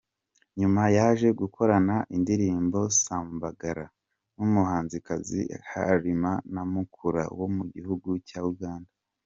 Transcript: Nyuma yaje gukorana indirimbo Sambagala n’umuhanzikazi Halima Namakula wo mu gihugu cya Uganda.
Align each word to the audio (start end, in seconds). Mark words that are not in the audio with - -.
Nyuma 0.59 0.81
yaje 0.97 1.27
gukorana 1.39 1.95
indirimbo 2.15 2.79
Sambagala 3.01 3.85
n’umuhanzikazi 4.35 5.41
Halima 5.69 6.31
Namakula 6.53 7.23
wo 7.39 7.47
mu 7.55 7.63
gihugu 7.75 8.09
cya 8.29 8.39
Uganda. 8.53 8.91